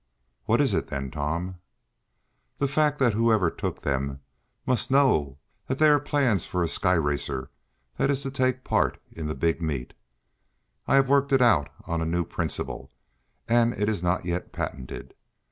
"What 0.45 0.59
is 0.61 0.73
it, 0.73 0.87
then, 0.87 1.11
Tom?" 1.11 1.59
"The 2.57 2.67
fact 2.67 2.97
that 2.97 3.13
whoever 3.13 3.51
took 3.51 3.83
them 3.83 4.19
must 4.65 4.89
know 4.89 5.37
that 5.67 5.77
they 5.77 5.87
are 5.89 5.99
the 5.99 6.03
plans 6.09 6.43
for 6.43 6.63
a 6.63 6.67
sky 6.67 6.93
racer 6.95 7.51
that 7.97 8.09
is 8.09 8.23
to 8.23 8.31
take 8.31 8.63
part 8.63 8.99
in 9.11 9.27
the 9.27 9.35
big 9.35 9.61
meet. 9.61 9.93
I 10.87 10.95
have 10.95 11.07
worked 11.07 11.31
it 11.31 11.41
out 11.43 11.69
on 11.85 12.01
a 12.01 12.05
new 12.05 12.25
principle, 12.25 12.89
and 13.47 13.75
it 13.77 13.87
is 13.87 14.01
not 14.01 14.25
yet 14.25 14.51
patented. 14.51 15.13